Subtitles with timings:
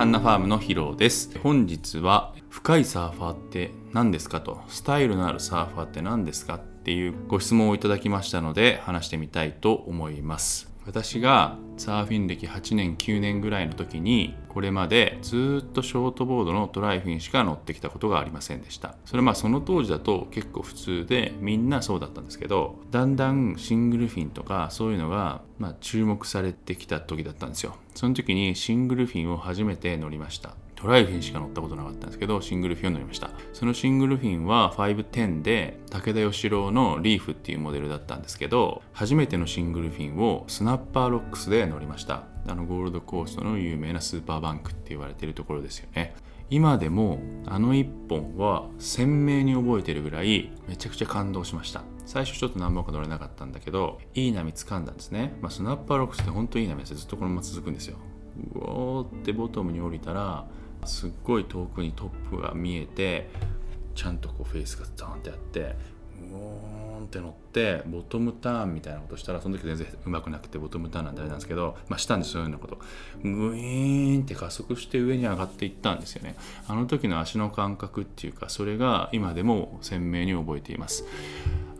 [0.00, 1.38] ハンナファームのヒロです。
[1.40, 10.69] 本日は深いサーファーって何ですかとスタイルのあるサーファーって何ですかっていうご質問をいただきましたので話してみたいと思います。
[10.90, 18.96] 私がサーフィン歴8年9年ぐらいの時にこれまでずっとショートボードのトライフィンしか乗ってきたことがありませんでした。
[19.04, 27.76] それまあその当時だと結構普通でみんなそうだったんですけどだんだんシングルフィンとかそういうのがまあ注目されてきた時だったんですよ。
[27.94, 30.56] その時にシングルフィンを初めて乗りました。
[30.80, 33.30] トライフィンしか乗ったことなかったんですけど、シングルフィンを乗りました。
[33.52, 42.24] そのシングルフィンは510で武田義郎のリーフっていうモデルだったんですけど、初めてのシングルフィンをスナッパーロックスで乗りました。
[42.48, 46.14] あのゴールドコーストの有名なスーパーバンクって言われてるところですよね。
[46.50, 57.98] 今でもあの1本は鮮明に覚えてるぐらいめちゃくちゃ感動しました最初ちょっと何本か乗れなかったんだけどいい波掴んだんですね、まあ、スナッパーロックスって本当にいい波ですずっとこのまま続くんですよ
[58.54, 60.44] うおーってボトムに降りたら
[60.84, 63.28] すっごい遠くにトップが見えて
[63.94, 72.80] ちゃんとこうフェイスがドーンってあってうーんって乗ってボトムターンみたいなことしたらその時全然うまくなくてボトムターンなんてあれなんですけど、まあ、したんですよそういうようなこと
[73.22, 76.36] グイーンって加速して上に上がっていったんですよね。
[76.68, 81.04] あの時の足の感覚っていうかそれが今でも鮮明に覚えています。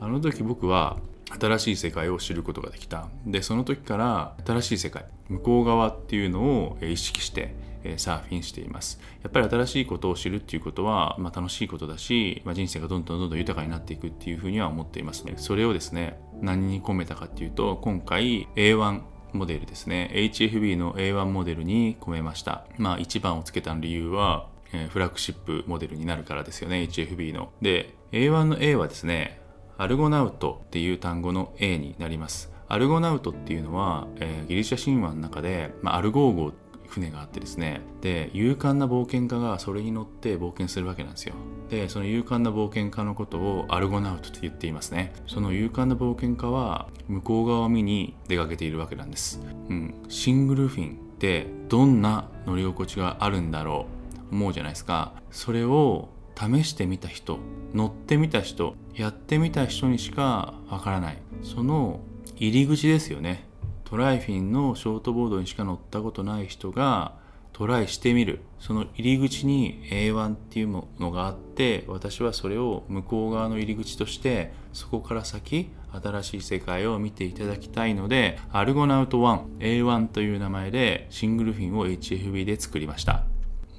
[0.01, 0.99] あの時僕は
[1.39, 3.09] 新しい世界を知ることができた。
[3.27, 7.55] でその時から新しい世界向こう側っていうのを意識して
[7.97, 9.01] サーフィンしています。
[9.23, 15.35] やっぱり新しいことを知るっていうことは、まあ、楽しいことだし、まあ、人生がどんどんどんどん豊かになっていくっていうふうには思っていますね。
[15.37, 20.11] それをですね何に込めたかっていうと今回 A1 モデルですね。
[20.15, 22.67] HFB の A1 モデルに込めました。
[22.79, 24.49] まあ1番をつけた理由は
[24.91, 26.89] フラッグシップモデルになるからですよね。
[26.91, 27.53] HFB の。
[27.63, 29.41] で A1 の A はですね
[29.79, 32.53] アルゴナウトっていう単語の A になります。
[32.69, 36.53] アルゴナウトっていうのは、えー、ギリシャ神話の中で、まあ、アルゴー号
[36.91, 37.81] 船があってですね。
[38.01, 41.35] で勇敢な冒険家がそれに乗って冒険するわけなんですよ。
[41.71, 45.13] でその勇敢な冒険家のことをアルゴナウトと言っていますね。
[45.27, 53.87] その勇敢な冒険家は向こう側を見に出かけているわけなんです、うん、シングルフィンってどんな乗り心地があるんだろ
[54.31, 55.13] う思うじゃないですか。
[55.31, 57.39] それを試してみた人
[57.75, 61.19] 乗ってみた人やってみた人にしかわからない。
[61.43, 62.01] その
[62.37, 63.50] 入り口ですよね。
[63.91, 67.19] トライフィンのショートボードにしか乗ったことない人が
[67.53, 68.41] トライしてみる。
[68.61, 83.25] その入り口に A1 っていうものがあって私はそれを向こう側の入り口としてそこから先新しい世界を見ていただきたいのでアルゴナウト 1A1 という名前でシングルフィンを HFB で作りました。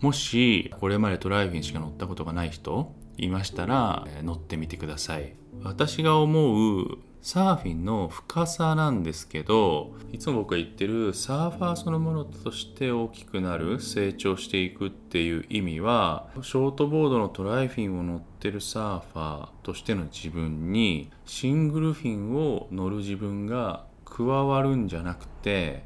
[0.01, 5.35] もしこれまでトライフィンしか乗ったことがない人いましたら乗ってみてください。
[5.63, 25.83] 私が思うサーフィンの深さなんですけどいつも僕が言ってるサーファーそのものとして大きくなる成長していくっていう意味はショートボードのトライフィンを乗ってるサーファーとしての自分にシングルフィンを乗る自分が加わるんじゃなくて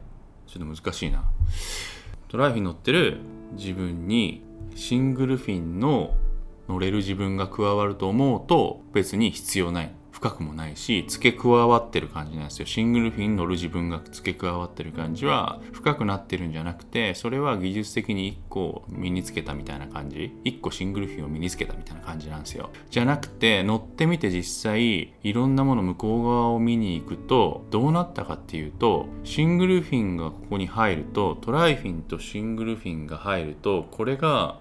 [0.48, 1.26] ちょっと難しいな。
[2.30, 3.20] トライフィン乗ってる
[3.58, 4.42] 自分に
[4.76, 6.16] シングルフィンの
[6.70, 9.92] 乗れる自分が加わると思うと別に必要ない。
[10.16, 12.66] 深くもないし付け加わってる感じなんですよ。
[12.66, 20.34] シングルフィン乗る自分が付け加わってる感じは深くなってるんじゃなくてそれは技術的に1個身につけたみたいな感じ。
[20.46, 22.70] 1個シングルフィンを身につけたみたいな感じなんですよ。
[22.90, 34.60] じゃなくて乗ってみて実際いろんなもの向こう側を見に行くとどうなったかっていうとシングルフィンがここに入るとトライフィンとシングルフィンが入るとこれが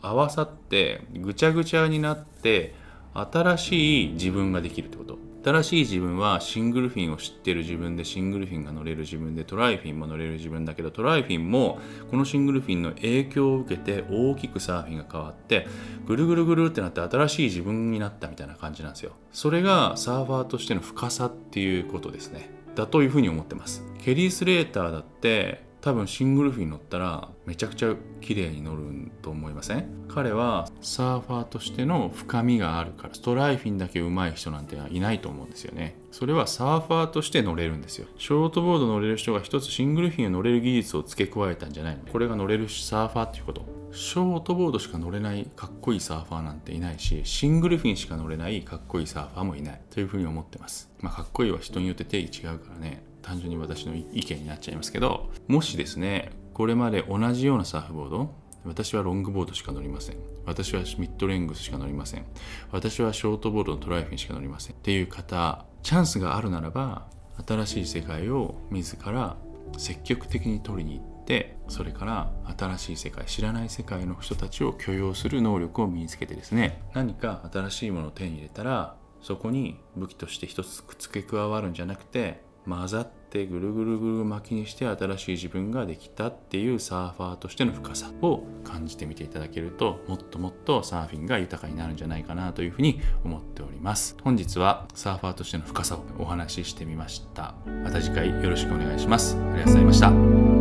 [0.00, 2.74] 合わさってぐちゃぐちゃになって
[3.20, 5.18] 新しい自分ができるってこと。
[5.44, 11.78] 新しい自分はシングルフィンを知ってる自分でシングルフィンが乗れる自分でトライフィンも乗れる自分だけどトライフィンも
[12.10, 15.66] このシングルフィンの影響を受けて大きくサーフィンが変わって
[16.06, 19.12] ぐるぐるぐるってなって新しい自分になったみたいな感じなんですよ。
[19.32, 22.50] それがサーファーとしての深さっていうことですね。
[22.74, 23.84] だというふうに思ってます。
[24.02, 28.82] ケリー・スレーターだって多分シングルフィン乗ったらめちゃくちゃ綺麗に乗る
[29.22, 29.88] と思いません？
[30.06, 35.96] 彼はサーファーとしての深みがあるからストライフィンだけ上手い人なんていないと思うんですよね。
[36.10, 38.06] それはサーファーとして乗れるんですよ。
[38.18, 42.02] ショートボード乗れる人が一つシングルフィンを乗れる技術を付け加えたんじゃないの。
[42.12, 43.64] これが乗れるサーファーっていうこと。
[43.92, 49.80] ショートボードしか乗れないかっこいいサーファーなんていないしシングルフィンしか乗れないかっこいいサーファーもいない。
[49.88, 50.90] というふうに思ってます。
[51.00, 53.02] まあかっこいいは人によって定義違うからね。
[53.28, 58.34] 単純に私の意見になっちゃいますけどもしですねこれまで同じようなサーフボード
[58.64, 60.16] 私はロングボードしか乗りません。
[60.44, 62.26] 私はミッドレングスしか乗りません。
[62.72, 64.76] 私はショートボードのトライフィンしか乗りません。
[64.76, 67.06] っていう方チャンスがあるならば
[67.46, 69.36] 新しい世界を自ら
[69.76, 76.82] 積極的に取りに行ってそれから新しい世界知らない世界の人たちを許容する能力を身につけてですね。
[76.94, 94.16] 何か新しいものを手に入れたらそこに武器として一つ付け加わるんじゃなくて混ざっってぐるぐるぐる巻きにして新しい自分ができたっていうサーファーとしての深さを感じてみていただけるともっともっとサーフィンが豊かになるんじゃないかなというふうに思っております。
[94.24, 97.54] 本日はサーファーとしての深さをお話ししてみました。
[97.84, 99.36] また次回よろしくお願いします。
[99.36, 100.57] ありがとうございました。